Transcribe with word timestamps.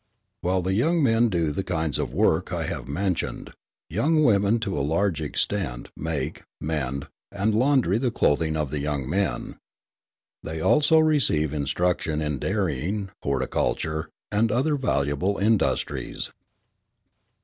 While 0.39 0.63
the 0.63 0.73
young 0.73 1.03
men 1.03 1.29
do 1.29 1.51
the 1.51 1.63
kinds 1.63 1.99
of 1.99 2.11
work 2.11 2.51
I 2.51 2.63
have 2.63 2.87
mentioned, 2.87 3.53
young 3.87 4.23
women 4.23 4.57
to 4.61 4.75
a 4.75 4.81
large 4.81 5.21
extent 5.21 5.89
make, 5.95 6.41
mend, 6.59 7.07
and 7.31 7.53
laundry 7.53 7.99
the 7.99 8.09
clothing 8.09 8.57
of 8.57 8.71
the 8.71 8.79
young 8.79 9.07
men. 9.07 9.59
They 10.41 10.59
also 10.59 10.97
receive 10.97 11.53
instruction 11.53 12.19
in 12.19 12.39
dairying, 12.39 13.11
horticulture, 13.21 14.09
and 14.31 14.51
other 14.51 14.75
valuable 14.75 15.37
industries. 15.37 16.31